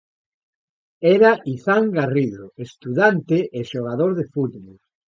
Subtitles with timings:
[1.15, 4.75] Era Izán Garrido, estudante e xogador de fútbol.